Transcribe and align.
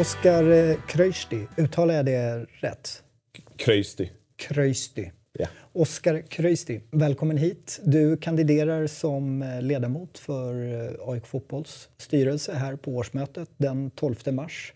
Oskar 0.00 0.50
eh, 0.50 0.76
Kröjsti, 0.88 1.46
uttalar 1.56 1.94
jag 1.94 2.06
det 2.06 2.46
rätt? 2.60 3.02
Kröjsti. 3.56 4.10
Kröjsti. 4.36 5.12
Ja. 5.38 5.46
Oskar 5.72 6.22
Kröjsti, 6.28 6.80
välkommen 6.90 7.36
hit. 7.36 7.80
Du 7.84 8.16
kandiderar 8.16 8.86
som 8.86 9.42
eh, 9.42 9.62
ledamot 9.62 10.18
för 10.18 10.54
eh, 10.54 11.08
AIK 11.08 11.26
Fotbolls 11.26 11.88
styrelse 11.98 12.54
här 12.54 12.76
på 12.76 12.90
årsmötet 12.90 13.48
den 13.56 13.90
12 13.90 14.14
mars. 14.32 14.72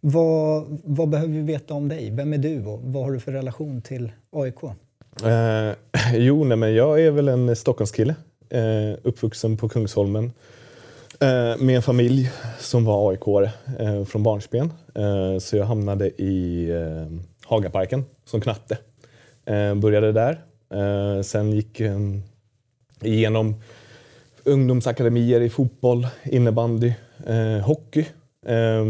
Vad, 0.00 0.80
vad 0.84 1.08
behöver 1.08 1.32
vi 1.32 1.42
veta 1.42 1.74
om 1.74 1.88
dig? 1.88 2.10
Vem 2.10 2.32
är 2.32 2.38
du 2.38 2.64
och 2.64 2.80
vad 2.82 3.04
har 3.04 3.12
du 3.12 3.20
för 3.20 3.32
relation 3.32 3.82
till 3.82 4.12
AIK? 4.32 4.62
Eh, 4.62 5.72
jo, 6.14 6.44
nej, 6.44 6.56
men 6.56 6.74
jag 6.74 7.00
är 7.00 7.10
väl 7.10 7.28
en 7.28 7.56
Stockholmskille. 7.56 8.14
Eh, 8.48 8.98
uppvuxen 9.02 9.56
på 9.56 9.68
Kungsholmen. 9.68 10.32
Eh, 11.20 11.56
med 11.58 11.76
en 11.76 11.82
familj 11.82 12.30
som 12.58 12.84
var 12.84 13.10
aik 13.10 13.50
eh, 13.78 14.04
från 14.04 14.22
barnsben. 14.22 14.72
Eh, 14.94 15.38
så 15.38 15.56
jag 15.56 15.64
hamnade 15.64 16.08
i 16.08 16.70
eh, 16.70 17.06
Hagaparken 17.44 18.04
som 18.24 18.40
knatte. 18.40 18.78
Eh, 19.44 19.74
började 19.74 20.12
där. 20.12 20.44
Eh, 20.70 21.22
sen 21.22 21.52
gick 21.52 21.80
eh, 21.80 21.98
igenom 23.02 23.54
ungdomsakademier 24.44 25.40
i 25.40 25.50
fotboll, 25.50 26.06
innebandy, 26.24 26.92
eh, 27.26 27.58
hockey. 27.66 28.06
Eh, 28.46 28.84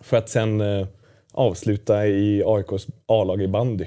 för 0.00 0.16
att 0.16 0.28
sen 0.28 0.60
eh, 0.60 0.86
avsluta 1.32 2.06
i 2.06 2.42
AIKs 2.46 2.86
A-lag 3.06 3.42
i 3.42 3.48
bandy. 3.48 3.86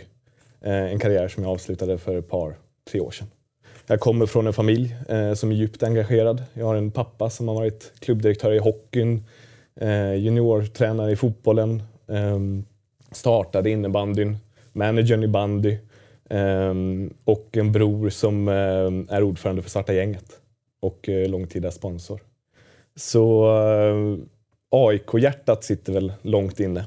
Eh, 0.62 0.92
en 0.92 1.00
karriär 1.00 1.28
som 1.28 1.44
jag 1.44 1.52
avslutade 1.52 1.98
för 1.98 2.18
ett 2.18 2.30
par, 2.30 2.56
tre 2.92 3.00
år 3.00 3.12
sedan. 3.12 3.28
Jag 3.88 4.00
kommer 4.00 4.26
från 4.26 4.48
en 4.48 4.54
familj 4.54 4.96
eh, 5.10 5.34
som 5.34 5.52
är 5.52 5.56
djupt 5.56 5.84
engagerad. 5.84 6.44
Jag 6.54 6.66
har 6.66 6.76
en 6.76 6.92
pappa 6.92 7.30
som 7.30 7.48
har 7.48 7.56
varit 7.56 7.94
klubbdirektör 8.00 8.54
i 8.54 8.60
hockeyn, 8.60 9.26
eh, 9.76 10.14
juniortränare 10.14 11.12
i 11.12 11.16
fotbollen, 11.16 11.84
eh, 12.08 12.40
startade 13.12 13.70
innebandyn, 13.70 14.38
managern 14.74 15.24
i 15.24 15.28
bandy 15.28 15.78
eh, 16.30 16.74
och 17.26 17.58
en 17.58 17.72
bror 17.72 18.10
som 18.10 18.48
eh, 18.48 19.16
är 19.16 19.24
ordförande 19.24 19.62
för 19.62 19.70
Svarta 19.70 19.94
gänget 19.94 20.26
och 20.82 21.10
eh, 21.10 21.30
långtida 21.30 21.72
sponsor. 21.72 22.22
Så 22.96 23.46
eh, 23.58 24.18
AIK-hjärtat 24.72 25.64
sitter 25.64 25.94
väl 25.94 26.14
långt 26.22 26.60
inne. 26.60 26.86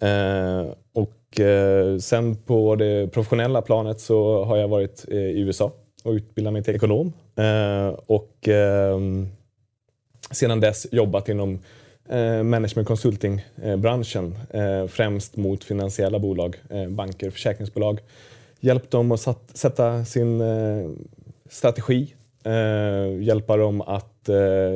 Eh, 0.00 0.66
och 0.92 1.40
eh, 1.40 1.98
sen 1.98 2.36
på 2.36 2.76
det 2.76 3.08
professionella 3.12 3.62
planet 3.62 4.00
så 4.00 4.44
har 4.44 4.56
jag 4.56 4.68
varit 4.68 5.04
eh, 5.08 5.18
i 5.18 5.40
USA 5.40 5.72
och 6.02 6.12
utbildade 6.12 6.52
mig 6.52 6.62
till 6.62 6.74
ekonom. 6.74 7.12
Eh, 7.36 7.88
och 8.06 8.48
ehm, 8.48 9.28
sedan 10.30 10.60
dess 10.60 10.86
jobbat 10.92 11.28
inom 11.28 11.58
eh, 12.08 12.42
management 12.42 12.88
consulting-branschen, 12.88 14.38
eh, 14.50 14.64
eh, 14.64 14.86
främst 14.86 15.36
mot 15.36 15.64
finansiella 15.64 16.18
bolag, 16.18 16.56
eh, 16.70 16.88
banker 16.88 17.26
och 17.26 17.32
försäkringsbolag. 17.32 18.00
Hjälpt 18.60 18.90
dem 18.90 19.12
att 19.12 19.20
satt, 19.20 19.50
sätta 19.54 20.04
sin 20.04 20.40
eh, 20.40 20.90
strategi, 21.48 22.14
hjälpa 23.20 23.56
dem 23.56 23.80
att 23.80 24.28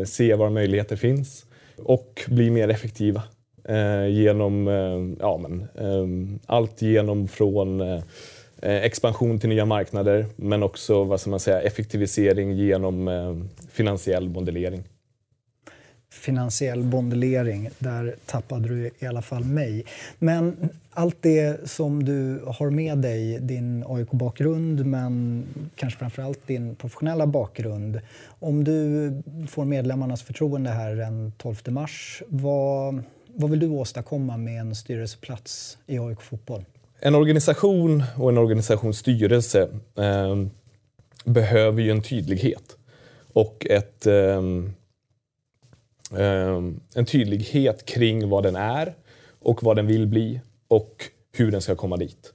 se 0.07 0.35
var 0.35 0.51
möjligheter 0.51 0.97
finns 0.97 1.47
och 1.79 2.25
bli 2.29 2.51
mer 2.51 2.69
effektiva 2.69 3.23
genom 4.11 4.67
ja, 5.21 5.39
men, 5.39 5.69
ehm, 5.79 6.39
allt 6.47 6.83
genom 6.83 7.29
från 7.29 7.81
Eh, 7.81 8.03
Eh, 8.65 8.85
expansion 8.85 9.39
till 9.39 9.49
nya 9.49 9.65
marknader 9.65 10.27
men 10.37 10.63
också 10.63 11.05
vad 11.05 11.21
ska 11.21 11.31
man 11.31 11.41
säga, 11.41 11.61
effektivisering 11.61 12.53
genom 12.53 13.09
eh, 13.09 13.37
finansiell 13.71 14.29
modellering. 14.29 14.83
Finansiell 16.11 16.83
bondellering, 16.83 17.71
där 17.79 18.15
tappade 18.27 18.69
du 18.69 18.91
i 18.99 19.07
alla 19.07 19.23
fall 19.23 19.45
mig. 19.45 19.85
Men 20.19 20.69
allt 20.91 21.17
det 21.21 21.71
som 21.71 22.05
du 22.05 22.43
har 22.47 22.71
med 22.71 22.99
dig, 22.99 23.39
din 23.41 23.85
AIK-bakgrund 23.89 24.87
men 24.87 25.45
kanske 25.77 25.99
framförallt 25.99 26.47
din 26.47 26.75
professionella 26.77 27.27
bakgrund. 27.27 28.01
Om 28.27 28.65
du 28.65 29.13
får 29.49 29.65
medlemmarnas 29.65 30.23
förtroende 30.23 30.71
här 30.71 30.95
den 30.95 31.33
12 31.37 31.57
mars, 31.67 32.23
vad, 32.29 33.03
vad 33.27 33.51
vill 33.51 33.61
du 33.61 33.69
åstadkomma 33.69 34.37
med 34.37 34.61
en 34.61 34.75
styrelseplats 34.75 35.79
i 35.87 35.99
AIK 35.99 36.21
Fotboll? 36.21 36.65
En 37.07 37.15
organisation 37.15 38.03
och 38.17 38.29
en 38.29 38.39
organisationsstyrelse 38.39 39.69
eh, 39.97 40.37
behöver 41.25 41.83
ju 41.83 41.91
en 41.91 42.03
tydlighet 42.03 42.77
och 43.33 43.67
ett, 43.71 44.07
eh, 44.07 44.43
en 46.95 47.07
tydlighet 47.07 47.85
kring 47.85 48.29
vad 48.29 48.43
den 48.43 48.57
är 48.57 48.95
och 49.41 49.63
vad 49.63 49.77
den 49.77 49.87
vill 49.87 50.07
bli 50.07 50.41
och 50.69 51.05
hur 51.33 51.51
den 51.51 51.61
ska 51.63 51.75
komma 51.75 51.97
dit. 51.97 52.33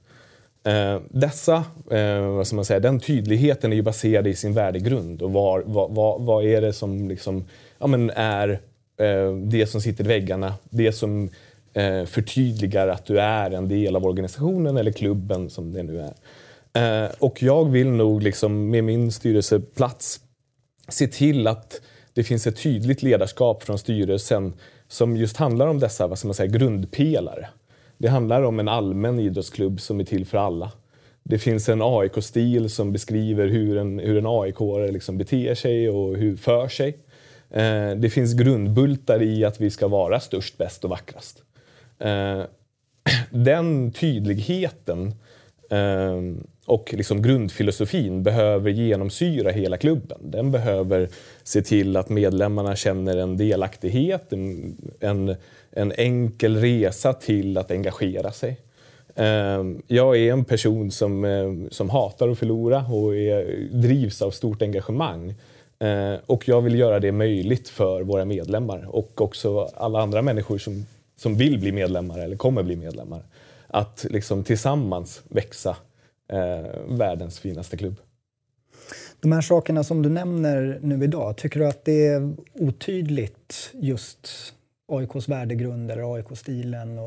Eh, 0.64 1.00
dessa, 1.10 1.64
eh, 1.90 2.20
vad 2.20 2.46
ska 2.46 2.56
man 2.56 2.64
säga, 2.64 2.80
den 2.80 3.00
tydligheten 3.00 3.72
är 3.72 3.76
ju 3.76 3.82
baserad 3.82 4.26
i 4.26 4.34
sin 4.34 4.54
värdegrund 4.54 5.22
och 5.22 5.32
var, 5.32 5.62
vad, 5.66 5.94
vad, 5.94 6.22
vad 6.22 6.44
är 6.44 6.60
det 6.60 6.72
som 6.72 7.08
liksom, 7.08 7.44
ja, 7.78 7.86
men 7.86 8.10
är 8.10 8.60
eh, 8.96 9.32
det 9.34 9.66
som 9.66 9.80
sitter 9.80 10.04
i 10.04 10.08
väggarna, 10.08 10.54
det 10.70 10.92
som 10.92 11.30
eh, 11.74 12.04
förtydligar 12.04 12.88
att 12.88 13.06
du 13.06 13.20
är 13.20 13.50
en 13.50 13.68
del 13.68 13.96
av 13.96 14.06
organisationen 14.06 14.76
eller 14.76 14.92
klubben 14.92 15.50
som 15.50 15.72
det 15.72 15.82
nu 15.82 16.00
är. 16.00 16.14
Eh, 16.72 17.10
och 17.18 17.42
jag 17.42 17.70
vill 17.70 17.88
nog 17.88 18.22
liksom 18.22 18.70
med 18.70 18.84
min 18.84 19.12
styrelseplats 19.12 20.20
se 20.88 21.06
till 21.06 21.46
att 21.46 21.80
det 22.14 22.24
finns 22.24 22.46
ett 22.46 22.62
tydligt 22.62 23.02
ledarskap 23.02 23.62
från 23.62 23.78
styrelsen 23.78 24.52
som 24.88 25.16
just 25.16 25.36
handlar 25.36 25.66
om 25.66 25.78
dessa 25.78 26.06
vad 26.06 26.18
ska 26.18 26.28
man 26.28 26.34
säga, 26.34 26.50
grundpelare. 26.50 27.48
Det 27.98 28.08
handlar 28.08 28.42
om 28.42 28.60
en 28.60 28.68
allmän 28.68 29.18
idrottsklubb 29.20 29.80
som 29.80 30.00
är 30.00 30.04
till 30.04 30.26
för 30.26 30.38
alla. 30.38 30.72
Det 31.22 31.38
finns 31.38 31.68
en 31.68 31.82
AIK-stil 31.82 32.70
som 32.70 32.92
beskriver 32.92 33.48
hur 33.48 33.78
en, 33.78 33.98
hur 33.98 34.18
en 34.18 34.26
aik 34.26 34.56
liksom 34.92 35.18
beter 35.18 35.54
sig 35.54 35.90
och 35.90 36.16
hur 36.16 36.36
för 36.36 36.68
sig. 36.68 36.98
Eh, 37.50 37.90
det 37.96 38.10
finns 38.12 38.34
grundbultar 38.34 39.22
i 39.22 39.44
att 39.44 39.60
vi 39.60 39.70
ska 39.70 39.88
vara 39.88 40.20
störst, 40.20 40.58
bäst 40.58 40.84
och 40.84 40.90
vackrast. 40.90 41.42
Eh, 42.00 42.42
den 43.30 43.92
tydligheten 43.92 45.14
eh, 45.70 46.20
och 46.66 46.94
liksom 46.94 47.22
grundfilosofin 47.22 48.22
behöver 48.22 48.70
genomsyra 48.70 49.50
hela 49.50 49.76
klubben. 49.76 50.18
Den 50.22 50.50
behöver 50.50 51.08
se 51.42 51.62
till 51.62 51.96
att 51.96 52.08
medlemmarna 52.08 52.76
känner 52.76 53.16
en 53.16 53.36
delaktighet, 53.36 54.32
en, 54.32 54.76
en, 55.00 55.36
en 55.70 55.92
enkel 55.92 56.56
resa 56.56 57.12
till 57.12 57.58
att 57.58 57.70
engagera 57.70 58.32
sig. 58.32 58.56
Ehm, 59.14 59.82
jag 59.86 60.16
är 60.16 60.32
en 60.32 60.44
person 60.44 60.90
som, 60.90 61.24
ehm, 61.24 61.70
som 61.70 61.90
hatar 61.90 62.28
att 62.28 62.38
förlora 62.38 62.84
och 62.92 63.16
är, 63.16 63.68
drivs 63.72 64.22
av 64.22 64.30
stort 64.30 64.62
engagemang. 64.62 65.34
Eh, 65.78 66.14
och 66.26 66.48
jag 66.48 66.60
vill 66.60 66.78
göra 66.78 67.00
det 67.00 67.12
möjligt 67.12 67.68
för 67.68 68.02
våra 68.02 68.24
medlemmar 68.24 68.86
och 68.88 69.20
också 69.20 69.70
alla 69.76 70.00
andra 70.00 70.22
människor 70.22 70.58
som 70.58 70.86
som 71.22 71.36
vill 71.36 71.58
bli 71.58 71.72
medlemmar 71.72 72.18
eller 72.18 72.36
kommer 72.36 72.62
bli 72.62 72.76
medlemmar. 72.76 73.22
Att 73.66 74.06
liksom 74.10 74.44
tillsammans 74.44 75.22
växa 75.28 75.76
eh, 76.32 76.80
världens 76.88 77.38
finaste 77.38 77.76
klubb. 77.76 77.96
De 79.20 79.32
här 79.32 79.40
sakerna 79.40 79.84
som 79.84 80.02
du 80.02 80.08
nämner 80.08 80.78
nu 80.82 81.04
idag, 81.04 81.36
tycker 81.36 81.60
du 81.60 81.66
att 81.66 81.84
det 81.84 82.06
är 82.06 82.34
otydligt 82.54 83.70
just 83.74 84.28
AIKs 84.88 85.28
värdegrund 85.28 85.90
eller 85.90 86.14
AIK-stilen? 86.14 86.98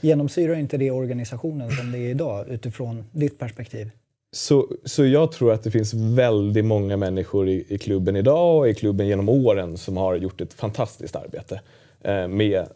Genomsyrar 0.00 0.54
inte 0.54 0.76
det 0.76 0.90
organisationen 0.90 1.70
som 1.70 1.92
det 1.92 1.98
är 1.98 2.08
idag 2.08 2.48
utifrån 2.48 3.04
ditt 3.12 3.38
perspektiv? 3.38 3.90
Så, 4.32 4.68
så 4.84 5.06
jag 5.06 5.32
tror 5.32 5.52
att 5.52 5.62
det 5.62 5.70
finns 5.70 5.94
väldigt 5.94 6.64
många 6.64 6.96
människor 6.96 7.48
i, 7.48 7.64
i 7.68 7.78
klubben 7.78 8.16
idag 8.16 8.58
och 8.58 8.68
i 8.68 8.74
klubben 8.74 9.06
genom 9.06 9.28
åren 9.28 9.76
som 9.76 9.96
har 9.96 10.16
gjort 10.16 10.40
ett 10.40 10.54
fantastiskt 10.54 11.16
arbete. 11.16 11.60
Eh, 12.04 12.28
med 12.28 12.58
eh, 12.58 12.66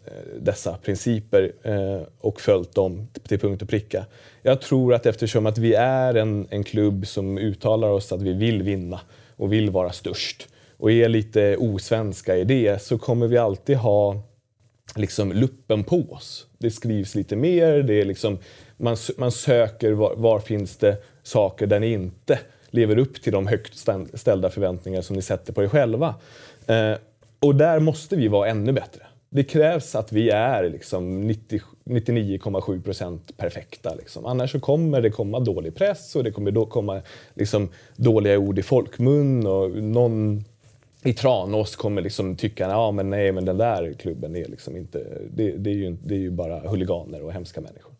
dessa 0.40 0.76
principer 0.76 1.52
eh, 1.62 2.02
och 2.20 2.40
följt 2.40 2.74
dem 2.74 3.08
till 3.28 3.38
punkt 3.38 3.62
och 3.62 3.69
pricka. 3.69 4.06
Jag 4.42 4.60
tror 4.60 4.94
att 4.94 5.06
eftersom 5.06 5.46
att 5.46 5.58
vi 5.58 5.74
är 5.74 6.14
en, 6.14 6.46
en 6.50 6.64
klubb 6.64 7.06
som 7.06 7.38
uttalar 7.38 7.88
oss 7.88 8.12
att 8.12 8.22
vi 8.22 8.32
vill 8.32 8.62
vinna 8.62 9.00
och 9.36 9.52
vill 9.52 9.70
vara 9.70 9.92
störst 9.92 10.48
och 10.76 10.92
är 10.92 11.08
lite 11.08 11.56
osvenska 11.56 12.36
i 12.36 12.44
det 12.44 12.82
så 12.82 12.98
kommer 12.98 13.26
vi 13.26 13.38
alltid 13.38 13.76
ha 13.76 14.22
liksom 14.96 15.32
luppen 15.32 15.84
på 15.84 16.02
oss. 16.10 16.46
Det 16.58 16.70
skrivs 16.70 17.14
lite 17.14 17.36
mer, 17.36 17.82
det 17.82 18.00
är 18.00 18.04
liksom, 18.04 18.38
man, 18.76 18.96
man 19.19 19.32
söker 19.32 19.92
var, 19.92 20.14
var 20.16 20.40
finns 20.40 20.76
det 20.76 20.96
saker 21.22 21.66
där 21.66 21.80
ni 21.80 21.92
inte 21.92 22.38
lever 22.70 22.98
upp 22.98 23.22
till 23.22 23.32
de 23.32 23.46
högt 23.46 23.88
ställda 24.14 24.50
förväntningar 24.50 25.02
som 25.02 25.16
ni 25.16 25.22
sätter 25.22 25.52
på 25.52 25.62
er 25.62 25.69
själva. 25.69 26.14
Eh, 26.66 26.94
och 27.40 27.54
där 27.54 27.80
måste 27.80 28.16
vi 28.16 28.28
vara 28.28 28.48
ännu 28.48 28.72
bättre 28.72 29.06
det 29.34 29.44
krävs 29.44 29.94
att 29.94 30.12
vi 30.12 30.31
är 30.31 30.70
liksom 30.70 31.31
99,7 31.31 32.82
procent 32.82 33.37
perfekta. 33.37 33.94
Liksom. 33.94 34.26
Annars 34.26 34.52
så 34.52 34.61
kommer 34.61 35.00
det 35.00 35.11
komma 35.11 35.40
dålig 35.40 35.75
press 35.75 36.17
och 36.17 36.25
det 36.25 36.31
kommer 36.31 36.50
då 36.50 36.67
komma 36.67 37.02
liksom 37.34 37.69
dåliga 37.96 38.38
ord 38.38 38.58
i 38.58 38.62
folkmun 38.62 39.46
och 39.46 39.70
någon 39.70 40.44
i 41.02 41.12
Tranås 41.12 41.76
kommer 41.76 42.02
liksom 42.02 42.37
tycka 42.37 42.69
ja 42.69 42.90
men 42.90 43.11
nej 43.11 43.32
men 43.32 43.44
den 43.44 43.58
där 43.58 43.93
klubben 43.93 44.37
är 44.37 44.49
liksom 44.49 44.76
inte, 44.76 45.05
det, 45.31 45.50
det, 45.50 45.70
är, 45.70 45.75
ju, 45.75 45.96
det 46.05 46.14
är 46.14 46.19
ju 46.19 46.31
bara 46.31 46.69
huliganer 46.69 47.23
och 47.23 47.32
hemska 47.32 47.61
människor. 47.61 47.93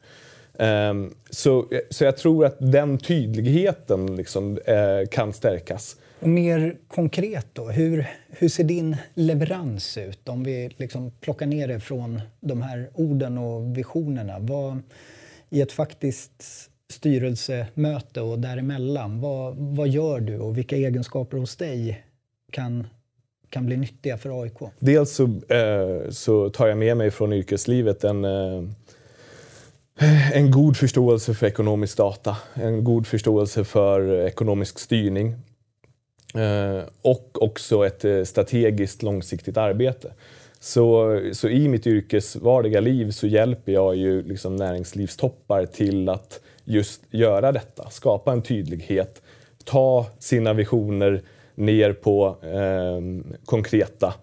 Um, 0.91 1.15
så, 1.31 1.67
så 1.91 2.05
jag 2.05 2.17
tror 2.17 2.45
att 2.45 2.57
den 2.59 2.99
tydligheten 2.99 4.17
liksom, 4.17 4.53
uh, 4.53 5.07
kan 5.11 5.33
stärkas. 5.33 5.97
Och 6.23 6.29
mer 6.29 6.77
konkret 6.89 7.47
då, 7.53 7.71
hur, 7.71 8.07
hur 8.29 8.49
ser 8.49 8.65
din 8.65 8.97
leverans 9.15 9.99
ut? 9.99 10.29
Om 10.29 10.45
vi 10.45 10.71
liksom 10.77 11.11
plockar 11.21 11.47
ner 11.47 11.69
det 11.69 11.81
från 11.81 12.21
de 12.41 12.63
här 12.63 12.91
orden 12.95 13.39
och 13.39 13.79
visionerna. 13.79 14.39
Vad, 14.39 14.83
I 15.51 15.61
ett 15.61 15.73
faktiskt 15.73 16.33
styrelsemöte 16.91 18.21
och 18.21 18.39
däremellan, 18.39 19.21
vad, 19.21 19.57
vad 19.57 19.89
gör 19.89 20.21
du 20.21 20.39
och 20.39 20.59
vilka 20.59 20.77
egenskaper 20.77 21.37
hos 21.37 21.57
dig 21.57 22.05
kan, 22.53 22.87
kan 23.49 23.67
bli 23.67 23.77
nyttiga 23.77 24.19
för 24.19 24.43
AIK? 24.43 24.59
Dels 24.79 25.11
så, 25.11 25.25
eh, 25.55 26.11
så 26.11 26.51
tar 26.51 26.67
jag 26.67 26.79
med 26.79 26.97
mig 26.97 27.11
från 27.11 27.33
yrkeslivet 27.33 28.05
en, 28.05 28.25
eh, 28.25 28.65
en 30.33 30.51
god 30.51 30.77
förståelse 30.77 31.35
för 31.35 31.47
ekonomisk 31.47 31.97
data, 31.97 32.37
en 32.55 32.85
god 32.85 33.07
förståelse 33.07 33.65
för 33.65 34.27
ekonomisk 34.27 34.79
styrning 34.79 35.37
Eh, 36.35 36.85
och 37.03 37.43
också 37.43 37.87
ett 37.87 38.05
eh, 38.05 38.23
strategiskt 38.23 39.03
långsiktigt 39.03 39.57
arbete. 39.57 40.13
Så, 40.61 41.21
så 41.33 41.49
i 41.49 41.69
mitt 41.69 41.87
yrkesvardiga 41.87 42.81
liv 42.81 43.11
så 43.11 43.27
hjälper 43.27 43.73
jag 43.73 43.97
ju 43.97 44.23
liksom 44.23 44.57
näringslivstoppar 44.57 45.67
till 45.67 46.09
att 46.09 46.41
just 46.65 47.03
göra 47.11 47.53
detta, 47.53 47.91
skapa 47.91 48.33
en 48.33 48.43
tydlighet, 48.43 49.23
ta 49.65 50.07
sina 50.19 50.53
visioner 50.53 51.23
ner 51.55 51.93
på 51.93 52.37
eh, 52.43 53.01
konkreta 53.45 54.15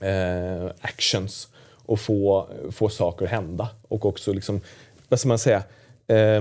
eh, 0.00 0.66
actions 0.80 1.48
och 1.86 2.00
få, 2.00 2.48
få 2.70 2.88
saker 2.88 3.24
att 3.24 3.30
hända. 3.30 3.68
Och 3.88 4.06
också, 4.06 4.32
liksom, 4.32 4.60
vad 5.08 5.20
ska 5.20 5.28
man 5.28 5.38
säga, 5.38 5.62
eh, 6.06 6.40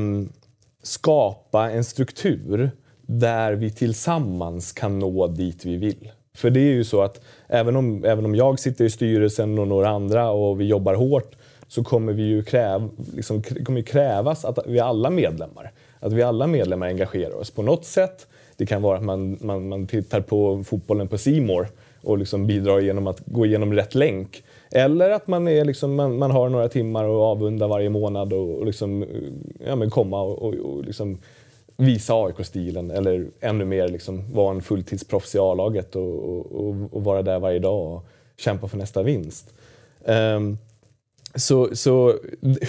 skapa 0.84 1.72
en 1.72 1.84
struktur 1.84 2.72
där 3.08 3.54
vi 3.54 3.72
tillsammans 3.72 4.72
kan 4.72 5.00
nå 5.00 5.28
dit 5.28 5.66
vi 5.66 5.78
vill. 5.78 6.12
För 6.36 6.50
det 6.50 6.60
är 6.60 6.74
ju 6.74 6.84
så 6.84 7.02
att 7.02 7.22
även 7.48 7.76
om, 7.76 8.06
även 8.06 8.26
om 8.26 8.36
jag 8.36 8.60
sitter 8.60 8.86
i 8.86 8.90
styrelsen 8.90 9.60
och 9.60 9.68
några 9.68 9.90
andra 9.90 10.32
och 10.32 10.62
vi 10.62 10.66
jobbar 10.66 10.94
hårt 10.94 11.36
så 11.68 11.84
kommer 11.84 12.14
vi 12.14 12.24
ju 12.24 12.44
kräv, 12.44 12.90
liksom, 13.16 13.44
kommer 13.44 13.82
krävas 13.82 14.46
att 14.46 14.60
vi 14.66 14.80
alla 14.80 15.10
medlemmar, 15.10 15.72
att 16.00 16.14
vi 16.14 16.24
alla 16.24 16.48
medlemmar 16.48 16.88
engagerar 16.88 17.36
oss 17.36 17.52
på 17.52 17.62
något 17.62 17.86
sätt. 17.86 18.28
Det 18.58 18.66
kan 18.66 18.82
vara 18.82 18.98
att 18.98 19.04
man, 19.04 19.38
man, 19.42 19.70
man 19.70 19.88
tittar 19.88 20.22
på 20.22 20.64
fotbollen 20.64 21.08
på 21.08 21.18
Simor 21.18 21.68
och 22.02 22.18
liksom 22.18 22.48
bidrar 22.48 22.80
genom 22.80 23.08
att 23.08 23.20
gå 23.26 23.46
igenom 23.46 23.74
rätt 23.74 23.96
länk. 23.96 24.44
Eller 24.72 25.10
att 25.10 25.28
man, 25.28 25.48
är 25.48 25.66
liksom, 25.66 25.96
man, 25.96 26.18
man 26.18 26.32
har 26.32 26.50
några 26.50 26.70
timmar 26.70 27.04
och 27.04 27.22
avunda 27.22 27.68
varje 27.68 27.90
månad 27.90 28.34
och, 28.34 28.58
och 28.58 28.66
liksom, 28.66 29.06
ja, 29.68 29.76
men 29.76 29.90
komma 29.90 30.22
och, 30.22 30.42
och, 30.42 30.54
och 30.54 30.86
liksom 30.86 31.18
visa 31.78 32.14
AIK-stilen 32.14 32.92
eller 32.92 33.28
ännu 33.40 33.66
mer 33.66 33.88
liksom 33.88 34.34
vara 34.34 34.56
en 34.56 34.62
fulltidsproffs 34.62 35.36
i 35.36 35.40
A-laget 35.40 35.96
och, 35.96 36.26
och, 36.52 36.76
och, 36.92 37.04
vara 37.04 37.22
där 37.22 37.40
varje 37.40 37.60
dag 37.60 37.94
och 37.94 38.06
kämpa 38.38 38.68
för 38.68 38.78
nästa 38.78 39.04
vinst. 39.04 39.54
Um, 40.06 40.58
så, 41.36 41.76
så 41.76 42.20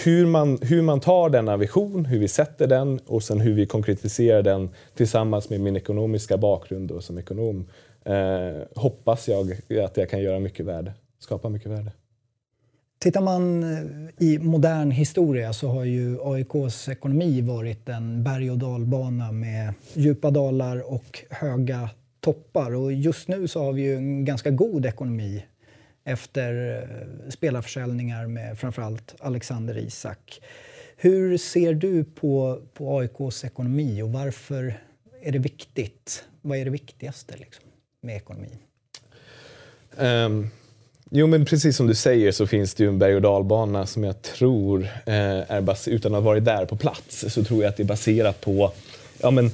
hur, 0.05 0.27
man, 0.27 0.59
hur 0.63 0.83
man 0.83 1.01
tar 1.01 1.31
denna 1.31 1.57
vision, 1.57 2.05
hur 2.05 2.19
vi 2.19 2.29
sätter 2.29 2.67
den 2.67 2.99
och 3.07 3.23
sen 3.23 3.41
hur 3.41 3.55
vi 3.55 3.67
konkretiserar 3.67 4.43
den 4.43 4.71
tillsammans 4.95 5.51
med 5.51 5.61
min 5.61 5.77
ekonomiska 5.77 6.37
bakgrund 6.37 6.91
och 6.91 7.05
som 7.05 7.19
ekonom 7.19 7.67
eh, 8.05 8.63
hoppas 8.75 9.29
jag 9.29 9.53
att 9.85 9.97
jag 9.97 10.11
kan 10.11 10.23
göra 10.23 10.39
mycket 10.39 10.67
värde, 10.67 10.93
skapa 11.19 11.49
mycket 11.49 11.71
värde. 11.71 11.93
Tittar 12.99 13.21
man 13.21 13.63
eh, 13.63 13.81
i 14.19 14.39
modern 14.39 14.91
historia 14.91 15.53
så 15.53 15.69
har 15.69 15.85
ju 15.85 16.19
AIKs 16.23 16.89
ekonomi 16.89 17.41
varit 17.41 17.89
en 17.89 18.25
berg 18.25 18.51
och 18.51 18.59
dalbana 18.59 19.33
med 19.33 19.75
djupa 19.95 20.31
dalar 20.31 20.93
och 20.93 21.25
höga 21.31 21.91
toppar. 22.21 22.75
Och 22.75 22.93
just 22.93 23.29
nu 23.29 23.49
så 23.49 23.65
har 23.65 23.73
vi 23.73 23.83
ju 23.83 23.97
en 23.97 24.25
ganska 24.25 24.51
god 24.51 24.87
ekonomi 24.87 25.45
efter 26.05 26.83
eh, 26.83 27.31
spelarförsäljningar 27.31 28.27
med 28.27 28.59
framförallt 28.59 29.15
Alexander 29.19 29.79
Isak. 29.79 30.41
Hur 30.97 31.39
ser 31.39 31.75
du 31.75 32.05
på, 32.05 32.63
på 32.75 32.99
AIKs 32.99 33.45
ekonomi 33.45 34.03
och 34.03 34.13
varför 34.13 34.75
är 35.23 35.33
det 35.33 35.39
viktigt? 35.39 36.25
Vad 36.43 36.59
är 36.59 36.65
det 36.65 36.71
viktigaste 36.71 37.37
liksom, 37.37 37.65
med 38.01 38.17
ekonomin? 38.17 38.59
Um, 39.97 40.51
jo, 41.17 41.27
men 41.27 41.45
precis 41.45 41.77
som 41.77 41.87
du 41.87 41.95
säger 41.95 42.33
så 42.33 42.47
finns 42.47 42.75
det 42.75 42.85
ju 42.85 42.89
en 42.89 42.99
berg 42.99 43.15
och 43.15 43.23
dalbana 43.23 43.87
som 43.87 44.05
jag 44.05 44.23
tror 44.23 44.83
eh, 45.07 45.51
är 45.51 45.61
baserad, 45.61 45.97
utan 45.97 46.15
att 46.15 46.23
ha 46.23 46.31
varit 46.31 46.45
där 46.45 46.65
på 46.65 46.77
plats 46.77 47.25
så 47.29 47.45
tror 47.45 47.63
jag 47.63 47.69
att 47.69 47.77
det 47.77 47.83
är 47.83 47.85
baserat 47.85 48.41
på 48.41 48.73
ja, 49.21 49.31
men 49.31 49.51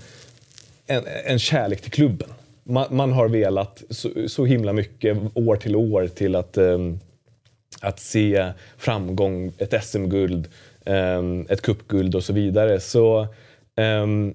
en, 0.87 1.03
en 1.25 1.39
kärlek 1.39 1.81
till 1.81 1.93
klubben 1.93 2.29
man, 2.71 2.87
man, 2.91 3.13
har 3.13 3.29
velat 3.29 3.83
så, 3.91 4.11
så, 4.27 4.45
himla 4.45 4.73
mycket 4.73 5.19
år 5.35 5.57
till 5.57 5.77
år 5.77 6.09
till 6.09 6.37
att, 6.37 6.57
eh, 6.57 6.79
att 7.81 8.01
se 8.01 8.53
framgång, 8.77 9.53
ett 9.59 9.85
SM-guld, 9.85 10.49
eh, 10.85 11.23
ett 11.49 11.63
cupguld 11.63 12.15
och 12.15 12.25
så 12.25 12.33
vidare. 12.33 12.81
Så, 12.81 13.27
ehm, 13.77 14.35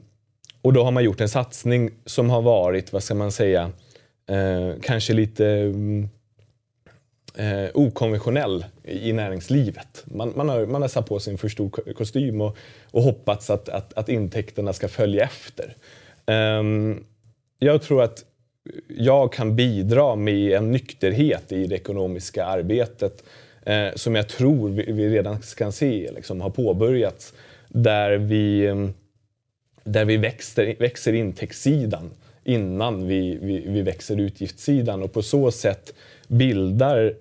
och 0.61 0.73
då 0.73 0.83
har 0.83 0.91
man 0.91 1.03
gjort 1.03 1.21
en 1.21 1.29
satsning 1.29 1.91
som 2.05 2.29
har 2.29 2.41
varit, 2.41 2.93
vad 2.93 3.03
ska 3.03 3.15
man 3.15 3.31
säga, 3.31 3.71
eh, 4.29 4.81
kanske 4.81 5.13
lite 5.13 5.47
mm, 5.47 6.09
eh, 7.37 7.69
okonventionell 7.73 8.65
i 8.83 9.13
näringslivet. 9.13 10.03
Man, 10.05 10.33
man, 10.35 10.49
har, 10.49 10.65
man 10.65 10.81
har 10.81 10.89
satt 10.89 11.05
på 11.05 11.19
sig 11.19 11.31
en 11.31 11.37
för 11.37 11.49
stor 11.49 11.93
kostym 11.93 12.41
och, 12.41 12.57
och 12.91 13.03
hoppats 13.03 13.49
att, 13.49 13.69
att, 13.69 13.93
att 13.93 14.09
intäkterna 14.09 14.73
ska 14.73 14.87
följa 14.87 15.23
efter. 15.23 15.75
Um, 16.59 17.03
jag 17.59 17.81
tror 17.81 18.03
att 18.03 18.25
jag 18.87 19.33
kan 19.33 19.55
bidra 19.55 20.15
med 20.15 20.51
en 20.51 20.71
nykterhet 20.71 21.51
i 21.51 21.67
det 21.67 21.75
ekonomiska 21.75 22.45
arbetet 22.45 23.23
eh, 23.65 23.87
som 23.95 24.15
jag 24.15 24.27
tror 24.27 24.69
vi, 24.69 24.91
vi 24.91 25.09
redan 25.09 25.39
kan 25.57 25.71
se 25.71 26.11
liksom, 26.15 26.41
har 26.41 26.49
påbörjats. 26.49 27.33
Där 27.67 28.17
vi, 28.17 28.73
där 29.83 30.05
vi 30.05 30.17
växer, 30.17 30.75
växer 30.79 31.13
intäktssidan 31.13 32.11
innan 32.43 33.07
vi, 33.07 33.37
vi, 33.41 33.63
vi 33.67 33.81
växer 33.81 34.19
utgiftssidan 34.19 35.03
och 35.03 35.13
på 35.13 35.21
så 35.21 35.51
sätt 35.51 35.93
bildar, 36.27 37.13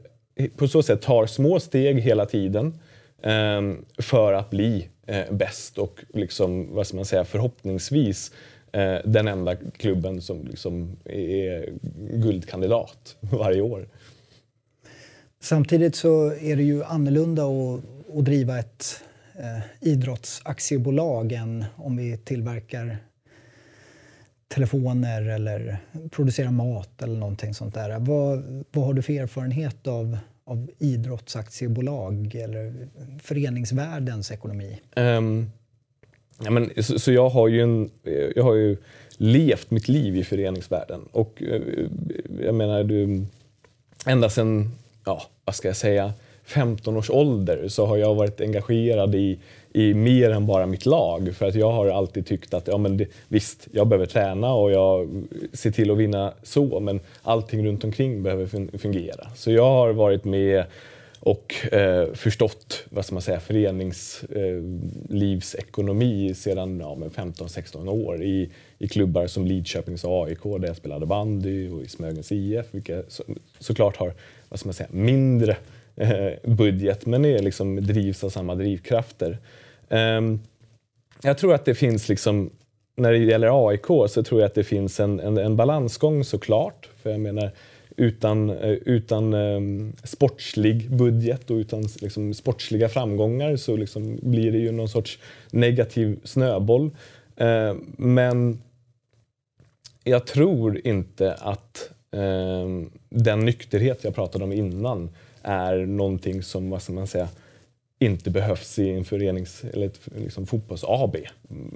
på 0.57 0.69
så 0.69 0.83
sätt 0.83 1.03
tar 1.03 1.27
små 1.27 1.61
steg 1.61 2.01
hela 2.01 2.27
tiden 2.27 2.79
eh, 3.23 3.63
för 3.99 4.33
att 4.33 4.51
bli 4.51 4.89
eh, 5.07 5.33
bäst 5.33 5.79
och 5.79 6.05
liksom, 6.15 6.75
vad 6.75 6.87
ska 6.87 6.97
man 6.97 7.05
säga, 7.05 7.25
förhoppningsvis 7.25 8.33
eh, 8.73 8.97
den 9.05 9.29
enda 9.29 9.57
klubben 9.57 10.23
som 10.23 10.47
liksom 10.47 10.97
är 11.05 11.73
guldkandidat 12.11 13.17
varje 13.21 13.61
år. 13.61 13.89
Samtidigt 15.41 15.97
så 15.97 16.33
är 16.33 16.57
det 16.57 16.63
ju 16.63 16.85
annorlunda 16.85 17.43
att, 17.43 17.85
att 18.19 18.25
driva 18.25 18.59
ett 18.59 19.03
eh, 19.35 19.89
idrottsaktiebolag 19.89 21.33
än 21.33 21.65
om 21.77 21.97
vi 21.97 22.17
tillverkar 22.17 22.99
telefoner 24.55 25.23
eller 25.23 25.79
producerar 26.11 26.51
mat 26.51 27.03
eller 27.03 27.19
någonting 27.19 27.55
sånt 27.55 27.75
där. 27.75 27.99
Vad, 27.99 28.65
vad 28.73 28.87
har 28.87 28.95
du 28.95 29.03
för 29.03 29.13
erfarenhet 29.13 29.87
av, 29.87 30.19
av 30.45 30.71
idrottsaktiebolag 30.79 32.35
eller 32.35 32.89
föreningsvärldens 33.23 34.31
ekonomi? 34.31 34.81
Um, 34.97 35.51
Ja, 36.39 36.51
men, 36.51 36.71
så, 36.83 36.99
så, 36.99 37.13
jag, 37.13 37.29
har 37.29 37.49
ju 37.49 37.61
en, 37.63 37.91
jag 38.37 38.43
har 38.45 38.55
ju 38.55 38.77
levt 39.17 39.71
mitt 39.71 39.89
liv 39.89 40.17
i 40.17 40.25
föreningsvärlden. 40.25 41.01
Och 41.13 41.43
eh, 41.43 41.63
jag 42.41 42.55
menar, 42.55 42.85
du, 42.85 43.27
ända 44.07 44.31
sedan, 44.31 44.71
ja, 45.05 45.23
vad 45.45 45.55
ska 45.55 45.69
jag 45.69 45.77
säga, 45.77 46.13
15 46.45 46.97
års 46.97 47.11
ålder 47.11 47.69
så 47.69 47.87
har 47.87 47.97
jag 47.97 48.15
varit 48.15 48.41
engagerad 48.41 49.15
i, 49.15 49.39
i 49.73 49.95
mer 49.95 50.31
än 50.31 50.47
bara 50.47 50.67
mitt 50.67 50.87
lag. 50.87 51.35
För 51.37 51.47
att 51.47 51.55
jag 51.55 51.71
har 51.71 51.87
alltid 51.87 52.27
tyckt 52.27 52.55
att 52.55 52.69
ja, 52.69 52.79
men 52.79 52.97
det, 52.97 53.07
visst, 53.29 53.69
jag 53.73 53.87
behöver 53.87 54.07
träna 54.07 54.55
och 54.55 54.73
jag 54.73 55.25
ser 55.53 55.71
till 55.71 55.91
att 55.91 55.99
vinna 55.99 56.33
så, 56.43 56.81
men 56.81 57.01
allting 57.23 57.67
runt 57.67 57.85
omkring 57.85 58.23
behöver 58.23 58.79
fungera. 58.79 59.29
Så 59.37 59.51
jag 59.51 59.71
har 59.71 59.93
varit 59.93 60.25
med 60.25 60.65
och 61.25 61.73
eh, 61.73 62.13
förstått 62.13 62.85
vad 62.91 63.05
ska 63.05 63.15
man 63.15 63.23
säga, 63.23 63.41
föreningslivsekonomi 63.41 66.29
eh, 66.29 66.35
sedan 66.35 66.81
ja, 66.81 66.97
15-16 67.15 67.89
år 67.89 68.23
i, 68.23 68.51
i 68.79 68.89
klubbar 68.89 69.27
som 69.27 69.47
Lidköpings 69.47 70.05
AIK 70.05 70.43
där 70.43 70.67
jag 70.67 70.77
spelade 70.77 71.07
bandy 71.07 71.69
och 71.69 71.83
i 71.83 71.89
Smögens 71.89 72.33
IF 72.33 72.67
vilka 72.71 73.03
så, 73.09 73.25
såklart 73.59 73.97
har 73.97 74.13
vad 74.49 74.61
ska 74.61 74.67
man 74.67 74.75
säga, 74.75 74.89
mindre 74.93 75.53
eh, 75.53 75.59
Eh, 75.97 76.51
budget 76.51 77.07
men 77.07 77.25
är 77.25 77.39
liksom, 77.39 77.77
drivs 77.77 78.25
av 78.25 78.29
samma 78.29 78.55
drivkrafter. 78.55 79.39
Ehm, 79.89 80.41
jag 81.23 81.39
tror 81.39 81.55
att 81.55 81.65
det 81.65 81.75
finns 81.75 82.09
liksom 82.09 82.51
när 82.97 83.13
det 83.13 83.19
gäller 83.19 83.69
AIK 83.69 83.87
så 83.87 84.23
tror 84.23 84.41
jag 84.41 84.47
att 84.47 84.55
det 84.55 84.65
finns 84.65 85.01
en, 85.01 85.21
en, 85.21 85.39
en 85.39 85.57
balansgång 85.57 86.25
såklart. 86.25 86.89
För 87.03 87.11
jag 87.11 87.21
menar, 87.21 87.51
utan, 87.97 88.51
eh, 88.51 88.71
utan 88.71 89.35
um, 89.35 89.93
sportslig 90.05 90.91
budget 90.91 91.51
och 91.51 91.55
utan 91.55 91.83
liksom, 92.01 92.35
sportsliga 92.35 92.89
framgångar 92.89 93.57
så 93.57 93.77
liksom 93.77 94.19
blir 94.23 94.53
det 94.53 94.59
ju 94.59 94.73
någon 94.73 94.89
sorts 94.89 95.19
negativ 95.51 96.21
snöboll. 96.25 96.91
Uh, 97.41 97.77
men 97.97 98.63
jag 100.05 100.27
tror 100.27 100.87
inte 100.87 101.35
att 101.35 101.91
uh, 102.17 102.87
den 103.09 103.41
nykterhet 103.41 104.05
jag 104.05 104.15
pratade 104.15 104.45
om 104.45 104.53
innan 104.53 105.11
är 105.45 105.87
någonting 105.87 106.43
som, 106.43 106.71
vad 106.71 106.83
ska 106.83 106.93
man 106.93 107.07
säga, 107.07 107.29
inte 107.99 108.31
behövs 108.31 108.79
i 108.79 108.91
en 108.91 109.05
förenings 109.05 109.65
eller 109.65 109.87
ett 109.87 110.01
liksom, 110.17 110.47
fotbolls-AB. 110.47 111.17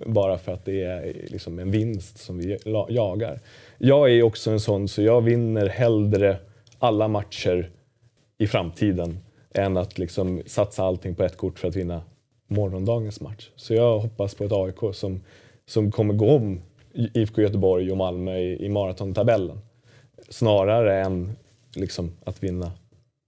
Bara 0.07 0.39
för 0.39 0.53
att 0.53 0.65
det 0.65 0.83
är 0.83 1.27
liksom, 1.29 1.59
en 1.59 1.71
vinst 1.71 2.19
som 2.19 2.39
vi 2.39 2.59
jagar. 2.89 3.41
Jag 3.79 4.13
är 4.13 4.23
också 4.23 4.51
en 4.51 4.61
sån 4.61 4.89
så 4.89 5.03
jag 5.03 5.21
vinner 5.21 5.69
hellre 5.69 6.37
alla 6.79 7.09
matcher 7.09 7.71
i 8.39 8.47
framtiden 8.47 9.19
än 9.55 9.77
att 9.77 9.99
liksom, 9.99 10.43
satsa 10.47 10.85
allting 10.85 11.15
på 11.15 11.25
ett 11.25 11.37
kort 11.37 11.59
för 11.59 11.69
att 11.69 11.77
vinna 11.77 12.03
morgondagens 12.47 13.21
match. 13.21 13.51
Så 13.57 13.75
jag 13.75 13.99
hoppas 13.99 14.35
på 14.35 14.45
ett 14.45 14.53
AIK 14.53 14.95
som, 14.95 15.21
som 15.67 15.93
kommer 15.93 16.15
gå 16.15 16.31
om 16.31 16.61
IFK 16.93 17.43
Göteborg 17.43 17.91
och 17.91 17.97
Malmö 17.97 18.39
i, 18.39 18.65
i 18.65 18.69
maratontabellen. 18.69 19.61
Snarare 20.29 21.01
än 21.01 21.37
liksom, 21.75 22.13
att 22.25 22.43
vinna 22.43 22.73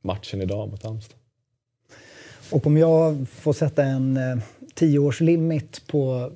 matchen 0.02 0.42
idag 0.42 0.68
mot 0.70 0.82
Halmstad. 0.82 1.16
Och 2.50 2.66
om 2.66 2.76
jag 2.76 3.26
får 3.28 3.52
sätta 3.52 3.84
en 3.84 4.16
eh, 4.16 4.36
tioårslimit 4.74 5.86
på, 5.86 6.32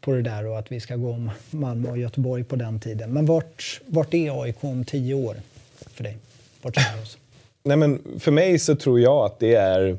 på 0.00 0.12
det 0.12 0.22
där 0.22 0.46
och 0.46 0.58
att 0.58 0.72
vi 0.72 0.80
ska 0.80 0.96
gå 0.96 1.10
om 1.10 1.30
Malmö 1.50 1.90
och 1.90 1.98
Göteborg 1.98 2.44
på 2.44 2.56
den 2.56 2.80
tiden. 2.80 3.12
Men 3.12 3.26
vart, 3.26 3.80
vart 3.86 4.14
är 4.14 4.42
AIK 4.42 4.56
om 4.60 4.84
tio 4.84 5.14
år 5.14 5.36
för 5.76 6.04
dig? 6.04 6.16
Vart 6.62 6.74
ser 6.74 6.96
vi 6.96 7.02
oss? 7.02 7.18
Nej, 7.62 7.76
men 7.76 8.02
för 8.18 8.30
mig 8.30 8.58
så 8.58 8.76
tror 8.76 9.00
jag 9.00 9.24
att 9.24 9.38
det 9.38 9.54
är... 9.54 9.96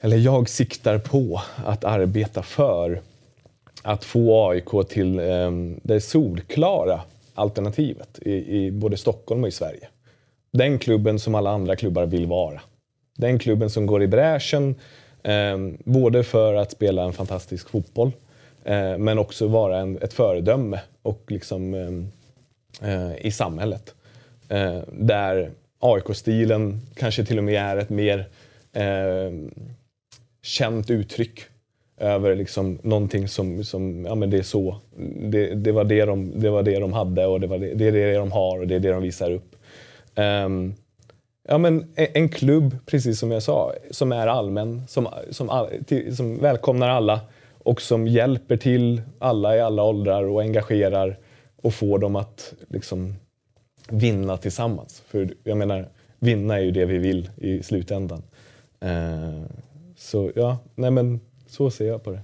Eller 0.00 0.16
jag 0.16 0.48
siktar 0.48 0.98
på 0.98 1.40
att 1.64 1.84
arbeta 1.84 2.42
för 2.42 3.00
att 3.82 4.04
få 4.04 4.50
AIK 4.50 4.88
till 4.88 5.18
eh, 5.18 5.50
det 5.82 6.00
solklara 6.00 7.00
alternativet 7.34 8.18
i, 8.22 8.64
i 8.64 8.70
både 8.70 8.96
Stockholm 8.96 9.42
och 9.42 9.48
i 9.48 9.52
Sverige. 9.52 9.88
Den 10.54 10.78
klubben 10.78 11.18
som 11.18 11.34
alla 11.34 11.50
andra 11.50 11.76
klubbar 11.76 12.06
vill 12.06 12.26
vara. 12.26 12.60
Den 13.16 13.38
klubben 13.38 13.70
som 13.70 13.86
går 13.86 14.02
i 14.02 14.06
bräschen, 14.06 14.74
eh, 15.22 15.58
både 15.84 16.24
för 16.24 16.54
att 16.54 16.70
spela 16.70 17.04
en 17.04 17.12
fantastisk 17.12 17.68
fotboll, 17.68 18.12
eh, 18.64 18.98
men 18.98 19.18
också 19.18 19.46
vara 19.46 19.78
en, 19.78 19.98
ett 20.02 20.12
föredöme 20.12 20.80
och 21.02 21.24
liksom, 21.28 21.74
eh, 21.74 22.90
eh 22.90 23.26
i 23.26 23.30
samhället. 23.30 23.94
Eh, 24.48 24.78
där 24.92 25.50
AIK-stilen 25.78 26.80
kanske 26.94 27.24
till 27.24 27.38
och 27.38 27.44
med 27.44 27.62
är 27.62 27.76
ett 27.76 27.90
mer 27.90 28.28
eh, 28.72 29.32
känt 30.42 30.90
uttryck 30.90 31.40
över 31.98 32.34
liksom 32.34 32.78
någonting 32.82 33.28
som, 33.28 33.64
som 33.64 34.04
ja 34.04 34.14
men 34.14 34.30
det 34.30 34.38
är 34.38 34.42
så. 34.42 34.76
Det, 35.20 35.54
det, 35.54 35.72
var 35.72 35.84
det, 35.84 36.04
de, 36.04 36.40
det 36.40 36.50
var 36.50 36.62
det 36.62 36.78
de 36.78 36.92
hade 36.92 37.26
och 37.26 37.40
det, 37.40 37.46
var 37.46 37.58
det, 37.58 37.74
det 37.74 37.88
är 37.88 37.92
det 37.92 38.14
de 38.14 38.32
har 38.32 38.58
och 38.58 38.66
det 38.66 38.74
är 38.74 38.80
det 38.80 38.92
de 38.92 39.02
visar 39.02 39.30
upp. 39.30 39.53
Um, 40.16 40.74
Ja, 41.48 41.58
men 41.58 41.92
en 41.96 42.28
klubb, 42.28 42.76
precis 42.86 43.18
som 43.18 43.30
jag 43.30 43.42
sa, 43.42 43.74
som 43.90 44.12
är 44.12 44.26
allmän, 44.26 44.82
som, 44.88 45.08
som, 45.30 45.68
som 46.12 46.38
välkomnar 46.38 46.88
alla 46.88 47.20
och 47.52 47.82
som 47.82 48.06
hjälper 48.06 48.56
till 48.56 49.02
alla 49.18 49.56
i 49.56 49.60
alla 49.60 49.82
åldrar 49.82 50.24
och 50.24 50.42
engagerar 50.42 51.18
och 51.62 51.74
får 51.74 51.98
dem 51.98 52.16
att 52.16 52.54
liksom, 52.68 53.14
vinna 53.88 54.36
tillsammans. 54.36 55.02
För 55.06 55.28
jag 55.42 55.56
menar, 55.56 55.88
vinna 56.18 56.58
är 56.58 56.62
ju 56.62 56.70
det 56.70 56.84
vi 56.84 56.98
vill 56.98 57.30
i 57.36 57.62
slutändan. 57.62 58.22
Uh, 58.84 59.42
så 59.96 60.32
ja, 60.34 60.58
nej 60.74 60.90
men 60.90 61.20
så 61.46 61.70
ser 61.70 61.86
jag 61.86 62.04
på 62.04 62.10
det. 62.10 62.20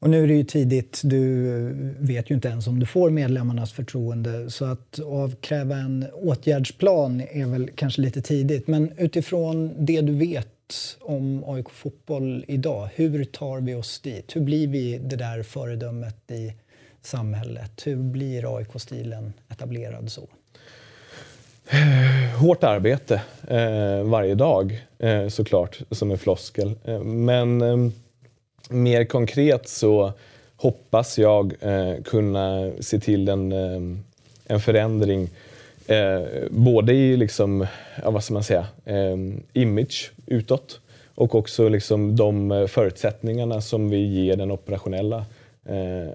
Och 0.00 0.10
nu 0.10 0.22
är 0.22 0.28
det 0.28 0.34
ju 0.34 0.44
tidigt, 0.44 1.00
du 1.04 1.48
eh, 1.48 1.74
vet 1.98 2.30
ju 2.30 2.34
inte 2.34 2.48
ens 2.48 2.66
om 2.66 2.80
du 2.80 2.86
får 2.86 3.10
medlemmarnas 3.10 3.72
förtroende 3.72 4.50
så 4.50 4.64
att 4.64 4.98
avkräva 4.98 5.76
en 5.76 6.06
åtgärdsplan 6.12 7.20
är 7.20 7.46
väl 7.46 7.70
kanske 7.74 8.00
lite 8.00 8.22
tidigt. 8.22 8.66
Men 8.66 8.92
utifrån 8.98 9.74
det 9.78 10.00
du 10.00 10.12
vet 10.12 10.48
om 11.00 11.44
AIK 11.46 11.70
fotboll 11.70 12.44
idag, 12.48 12.88
hur 12.94 13.24
tar 13.24 13.60
vi 13.60 13.74
oss 13.74 14.00
dit? 14.00 14.36
Hur 14.36 14.40
blir 14.40 14.68
vi 14.68 14.98
det 14.98 15.16
där 15.16 15.42
föredömet 15.42 16.30
i 16.30 16.52
samhället? 17.02 17.86
Hur 17.86 17.96
blir 17.96 18.56
AIK-stilen 18.56 19.32
etablerad 19.48 20.12
så? 20.12 20.28
Eh, 21.70 22.40
hårt 22.40 22.64
arbete 22.64 23.22
eh, 23.48 24.02
varje 24.02 24.34
dag 24.34 24.86
eh, 24.98 25.28
såklart, 25.28 25.80
som 25.90 26.10
en 26.10 26.18
floskel. 26.18 26.74
Eh, 26.84 27.00
men 27.00 27.62
eh, 27.62 27.90
mer 28.68 29.04
konkret 29.04 29.68
så 29.68 30.12
hoppas 30.56 31.18
jag 31.18 31.54
eh, 31.60 32.02
kunna 32.04 32.70
se 32.80 33.00
till 33.00 33.28
en, 33.28 33.52
eh, 33.52 33.98
en 34.46 34.60
förändring 34.60 35.28
eh, 35.86 36.22
både 36.50 36.92
i 36.92 37.16
liksom, 37.16 37.66
ja, 38.02 38.10
vad 38.10 38.24
ska 38.24 38.34
man 38.34 38.44
säga, 38.44 38.66
eh, 38.84 39.16
image 39.52 40.12
utåt 40.26 40.80
och 41.14 41.34
också 41.34 41.68
liksom 41.68 42.16
de 42.16 42.66
förutsättningarna 42.70 43.60
som 43.60 43.90
vi 43.90 43.98
ger 43.98 44.36
den 44.36 44.50
operationella 44.50 45.24
eh, 45.68 46.12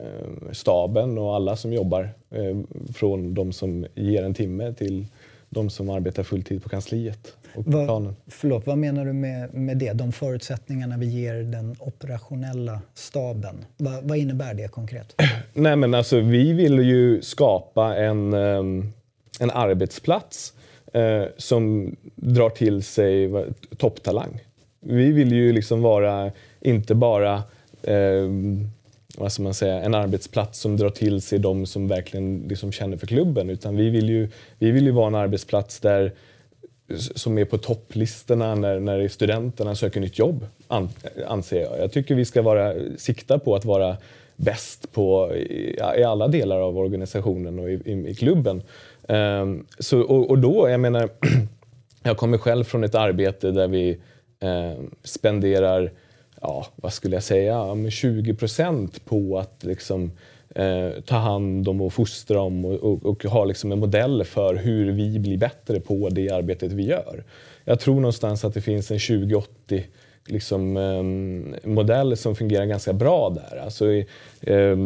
staben 0.52 1.18
och 1.18 1.36
alla 1.36 1.56
som 1.56 1.74
jobbar. 1.74 2.10
Eh, 2.32 2.58
från 2.94 3.34
de 3.34 3.54
som 3.54 3.86
ger 3.96 4.24
en 4.24 4.34
timme 4.34 4.74
till 4.74 5.06
de 5.54 5.70
som 5.70 5.90
arbetar 5.90 6.24
fulltid 6.24 6.64
på 6.64 6.70
kansliet 6.70 7.34
och 7.56 7.66
Va, 7.66 7.86
planen. 7.86 8.16
Förlåt, 8.28 8.68
vad 8.68 8.78
menar 8.78 9.06
du 9.06 9.14
med, 9.14 9.54
med 9.54 9.78
det? 9.78 9.94
De 9.94 10.12
förutsättningarna 10.12 10.98
vi 10.98 11.06
ger 11.06 11.34
den 11.34 11.76
operationella 11.80 12.82
staben. 12.94 13.66
Va, 13.78 14.00
vad 14.04 14.18
innebär 14.18 14.54
det 14.54 14.68
konkret? 14.68 15.16
Nej, 15.54 15.76
men 15.76 15.94
alltså, 15.94 16.20
vi 16.20 16.54
vill 16.54 16.80
ju 16.80 17.22
skapa 17.22 17.96
en, 17.96 18.34
ehm, 18.34 18.92
en 19.40 19.52
arbetsplats 19.52 20.54
eh, 20.94 21.24
som 21.38 21.96
drar 22.16 22.50
till 22.50 22.84
sig 22.84 23.32
topptalang. 23.78 24.40
Vi 24.80 25.12
vill 25.12 25.32
ju 25.32 25.54
liksom 25.54 25.82
vara, 25.82 26.32
inte 26.62 26.96
bara 26.96 27.44
eh, 27.84 28.30
vad 29.18 29.32
ska 29.32 29.44
man 29.44 29.54
säga, 29.54 29.82
en 29.82 29.96
arbetsplats 29.96 30.60
som 30.60 30.78
drar 30.78 30.90
till 30.90 31.22
sig 31.22 31.40
de 31.40 31.66
som 31.66 31.88
verkligen 31.88 32.46
liksom 32.50 32.72
känner 32.72 32.98
för 32.98 33.08
klubben. 33.08 33.50
Utan 33.50 33.76
vi 33.76 33.90
vill 33.90 34.10
ju, 34.10 34.30
vi 34.60 34.72
vill 34.72 34.86
ju 34.86 34.92
vara 34.92 35.08
en 35.08 35.16
arbetsplats 35.16 35.80
där 35.80 36.12
som 37.16 37.38
är 37.38 37.46
på 37.46 37.58
topplistorna 37.58 38.56
när, 38.56 38.80
när 38.80 39.08
studenterna 39.08 39.76
söker 39.76 40.00
nytt 40.00 40.20
jobb, 40.20 40.46
an, 40.68 40.90
anser 41.28 41.62
jag. 41.62 41.80
Jag 41.80 41.92
tycker 41.92 42.16
vi 42.16 42.26
ska 42.26 42.42
vara, 42.42 42.74
sikta 42.98 43.40
på 43.40 43.56
att 43.56 43.66
vara 43.66 43.98
bäst 44.36 44.92
på, 44.92 45.36
i, 45.36 45.80
i 45.98 46.04
alla 46.04 46.28
delar 46.28 46.60
av 46.60 46.78
organisationen 46.78 47.60
och 47.60 47.70
i, 47.70 47.74
i, 47.74 48.10
i 48.10 48.16
klubben. 48.16 48.62
Um, 49.08 49.66
så, 49.80 50.02
och, 50.02 50.30
och, 50.30 50.40
då, 50.40 50.70
jag 50.70 50.80
menar, 50.80 51.10
jag 52.04 52.18
kommer 52.18 52.38
själv 52.38 52.64
från 52.64 52.84
ett 52.84 52.96
arbete 52.96 53.52
där 53.52 53.68
vi 53.68 53.98
eh, 54.40 54.84
spenderar, 55.04 55.92
ja, 56.44 56.66
vad 56.76 56.94
skulle 56.94 57.16
jag 57.16 57.24
säga, 57.24 57.76
20 57.90 58.34
procent 58.34 59.06
på 59.06 59.38
att 59.40 59.64
liksom, 59.64 60.12
eh, 60.56 60.90
ta 61.06 61.16
hand 61.16 61.68
om 61.68 61.82
och 61.82 61.94
fostra 61.94 62.42
om 62.42 62.66
och, 62.66 62.74
och, 62.74 63.06
och 63.06 63.24
ha 63.24 63.46
liksom 63.46 63.72
en 63.72 63.80
modell 63.80 64.24
för 64.24 64.56
hur 64.56 64.92
vi 64.92 65.20
blir 65.20 65.38
bättre 65.38 65.80
på 65.80 66.10
det 66.10 66.30
arbetet 66.30 66.72
vi 66.72 66.84
gör. 66.84 67.24
Jag 67.66 67.80
tror 67.80 67.96
någonstans 67.96 68.46
att 68.46 68.54
det 68.54 68.62
finns 68.62 68.92
en 68.92 69.00
2080 69.00 69.84
liksom, 70.28 70.78
eh, 70.78 71.70
modell 71.70 72.18
som 72.18 72.36
fungerar 72.36 72.66
ganska 72.66 72.94
bra 72.94 73.30
där. 73.30 73.58
Alltså, 73.58 73.92
eh, 74.42 74.78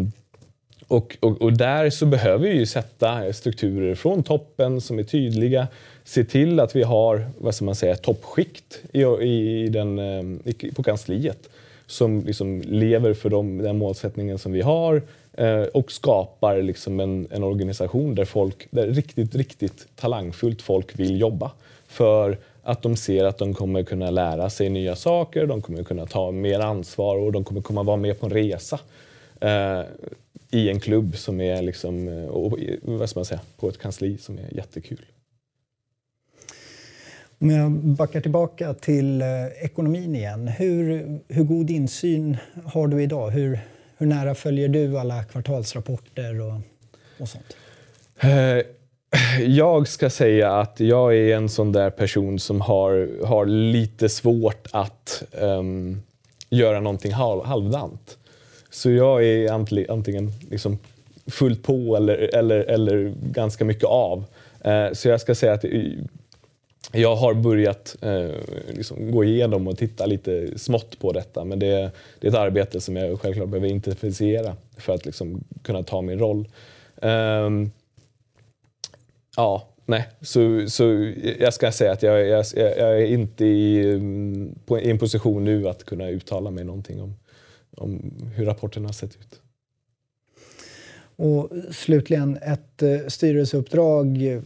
och, 0.88 1.17
och, 1.20 1.41
och, 1.41 1.58
där 1.58 1.89
så 1.89 2.06
behöver 2.06 2.48
vi 2.48 2.56
ju 2.56 2.65
sätta 2.65 3.34
strukturer 3.34 3.96
från 3.96 4.24
toppen 4.24 4.82
som 4.82 5.00
är 5.00 5.03
tydliga. 5.03 5.67
Se 6.03 6.24
till 6.24 6.60
att 6.60 6.75
vi 6.75 6.84
har 6.84 7.27
vad 7.38 7.56
ska 7.56 7.65
man 7.65 7.75
säga, 7.75 7.96
toppskikt 7.96 8.82
i, 8.91 9.01
i 9.01 9.70
den, 9.70 10.00
eh, 10.00 10.24
i, 10.46 10.72
på 10.75 10.84
kansliet 10.84 11.50
som 11.88 12.22
liksom 12.25 12.62
lever 12.62 13.13
för 13.13 13.29
de, 13.29 13.58
den 13.58 13.77
målsättningen 13.77 14.38
som 14.38 14.51
vi 14.51 14.62
har 14.62 15.01
eh, 15.34 15.62
och 15.62 15.91
skapar 15.91 16.62
liksom 16.62 17.00
en, 17.00 17.27
en 17.32 17.44
organisation 17.44 18.15
där, 18.15 18.25
folk, 18.25 18.67
där 18.70 18.88
riktigt, 18.88 19.36
riktigt 19.36 19.88
talangfullt 19.96 20.62
folk 20.62 21.00
vill 21.00 21.20
jobba. 21.20 21.51
För 21.88 22.38
att 22.63 22.82
de 22.82 22.96
ser 22.96 23.25
att 23.25 23.38
de 23.38 23.53
kommer 23.53 23.84
kunna 23.84 24.10
lära 24.10 24.50
sig 24.50 24.70
nya 24.70 24.96
saker, 24.96 25.46
de 25.46 25.62
kommer 25.62 25.84
kunna 25.84 26.06
ta 26.06 26.32
mer 26.32 26.60
ansvar 26.60 27.17
och 27.17 27.32
de 27.32 27.44
kommer 27.44 27.62
kunna 27.62 27.84
vara 27.84 27.98
med 27.98 28.20
på 28.20 28.25
en 28.25 28.32
resa 28.32 28.79
eh, 29.39 29.82
i 30.51 30.70
en 30.70 30.80
klubb 30.80 31.18
som 31.18 31.42
är 31.42 31.62
liksom, 31.62 32.08
eh, 32.08 32.25
och, 32.25 32.60
vad 32.82 33.10
ska 33.10 33.20
man 33.20 33.25
säga, 33.25 33.42
på 33.58 33.70
ett 33.70 33.77
kansli 33.77 34.18
som 34.18 34.38
är 34.38 34.56
jättekul. 34.56 35.06
Om 37.39 37.50
jag 37.50 37.72
backar 37.72 38.22
tillbaka 38.22 38.74
till 38.74 39.22
eh, 39.22 39.27
ekonomin 39.62 40.16
igen. 40.16 40.48
Hur, 40.48 41.20
hur 41.27 41.44
god 41.44 41.70
insyn 41.70 42.38
har 42.66 42.88
du 42.88 43.04
idag? 43.04 43.30
Hur, 43.30 43.60
hur 43.98 44.08
nära 44.08 44.36
följer 44.36 44.68
du 44.68 45.00
alla 45.00 45.24
kvartalsrapporter 45.24 46.42
och, 46.42 46.62
och 47.20 47.30
sånt? 47.30 47.58
Eh, 48.20 48.66
jag 49.42 49.88
ska 49.88 50.10
säga 50.10 50.51
att 50.51 50.80
jag 50.80 51.16
är 51.16 51.36
en 51.36 51.50
sån 51.50 51.72
där 51.72 51.89
person 51.89 52.39
som 52.39 52.62
har, 52.62 53.25
har 53.25 53.46
lite 53.46 54.10
svårt 54.10 54.68
att 54.72 55.24
um, 55.32 56.01
göra 56.50 56.80
någonting 56.80 57.12
halv, 57.12 57.44
halvdant. 57.44 58.18
Så 58.69 58.91
jag 58.91 59.24
är 59.25 59.51
antingen 59.91 60.31
liksom 60.50 60.77
fullt 61.27 61.63
på 61.63 61.95
eller, 61.95 62.36
eller, 62.36 62.59
eller 62.59 63.13
ganska 63.31 63.65
mycket 63.65 63.83
av. 63.83 64.24
Eh, 64.63 64.91
så 64.93 65.07
jag 65.07 65.21
ska 65.21 65.36
säga 65.36 65.53
att 65.53 65.65
jag 66.91 67.15
har 67.15 67.33
börjat 67.33 67.95
eh, 68.01 68.29
liksom 68.67 69.12
gå 69.12 69.24
igenom 69.24 69.67
och 69.67 69.77
titta 69.77 70.05
lite 70.05 70.59
smått 70.59 71.00
på 71.00 71.12
detta 71.12 71.45
men 71.45 71.59
det, 71.59 71.91
det 72.19 72.27
är 72.27 72.31
ett 72.31 72.38
arbete 72.38 72.81
som 72.81 72.95
jag 72.95 73.21
självklart 73.21 73.50
behöver 73.50 73.67
intensifiera 73.67 74.55
för 74.77 74.93
att 74.93 75.05
liksom 75.05 75.43
kunna 75.63 75.83
ta 75.83 76.01
min 76.01 76.19
roll. 76.19 76.47
Um, 77.01 77.71
Ja, 79.38 79.67
nej. 79.86 80.07
Så, 80.21 80.69
så 80.69 81.13
jag 81.39 81.53
ska 81.53 81.71
säga 81.71 81.91
att 81.91 82.03
jag, 82.03 82.27
jag, 82.27 82.45
jag 82.55 83.01
är 83.01 83.05
inte 83.05 83.45
i, 83.45 83.91
mm, 83.93 84.55
på, 84.65 84.79
i 84.79 84.89
en 84.89 84.97
position 85.00 85.45
nu 85.45 85.69
att 85.69 85.83
kunna 85.83 86.09
uttala 86.09 86.51
mig 86.51 86.63
någonting 86.63 87.01
om, 87.01 87.15
om 87.77 88.12
hur 88.36 88.46
rapporten 88.46 88.86
har 88.86 88.91
sett 88.91 89.15
ut. 89.15 89.41
Och 91.15 91.50
slutligen 91.72 92.38
ett 92.38 92.84
eh, 92.84 93.07
styrelseuppdrag, 93.07 94.41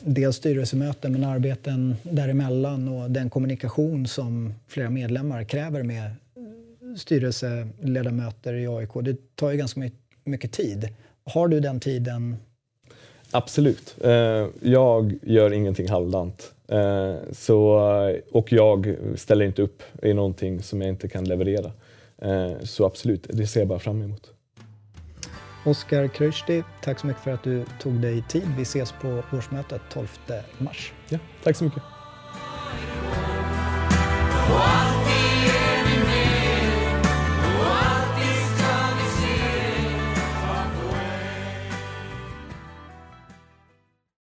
dels 0.00 0.36
styrelsemöten 0.36 1.12
men 1.12 1.24
arbeten 1.24 1.94
däremellan 2.02 2.88
och 2.88 3.10
den 3.10 3.30
kommunikation 3.30 4.06
som 4.06 4.54
flera 4.66 4.90
medlemmar 4.90 5.44
kräver 5.44 5.82
med 5.82 6.10
styrelseledamöter 6.96 8.54
i 8.54 8.66
AIK. 8.66 8.90
Det 9.02 9.36
tar 9.36 9.50
ju 9.50 9.56
ganska 9.56 9.90
mycket 10.24 10.52
tid. 10.52 10.88
Har 11.24 11.48
du 11.48 11.60
den 11.60 11.80
tiden 11.80 12.36
Absolut. 13.30 13.96
Eh, 14.04 14.46
jag 14.60 15.18
gör 15.22 15.52
ingenting 15.52 15.88
halvdant. 15.88 16.52
Eh, 16.68 17.14
så, 17.32 17.80
och 18.32 18.52
jag 18.52 18.96
ställer 19.16 19.44
inte 19.44 19.62
upp 19.62 19.82
i 20.02 20.14
någonting 20.14 20.62
som 20.62 20.80
jag 20.80 20.88
inte 20.88 21.08
kan 21.08 21.24
leverera. 21.24 21.72
Eh, 22.22 22.64
så 22.64 22.86
absolut, 22.86 23.26
det 23.28 23.46
ser 23.46 23.60
jag 23.60 23.68
bara 23.68 23.78
fram 23.78 24.02
emot. 24.02 24.30
Oskar 25.64 26.08
Krösti, 26.08 26.62
tack 26.82 26.98
så 26.98 27.06
mycket 27.06 27.22
för 27.22 27.30
att 27.30 27.42
du 27.42 27.64
tog 27.80 28.00
dig 28.00 28.24
tid. 28.28 28.48
Vi 28.56 28.62
ses 28.62 28.92
på 28.92 29.22
årsmötet 29.32 29.80
12 29.92 30.08
mars. 30.58 30.92
Ja, 31.08 31.18
tack 31.42 31.56
så 31.56 31.64
mycket. 31.64 31.82